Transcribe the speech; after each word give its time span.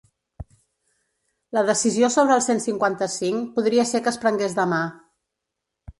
La 1.57 1.63
decisió 1.67 2.09
sobre 2.15 2.35
el 2.37 2.43
cent 2.45 2.63
cinquanta-cinc 2.65 3.55
podria 3.59 3.87
ser 3.91 4.03
que 4.09 4.15
es 4.17 4.19
prengués 4.25 4.61
demà. 4.65 4.85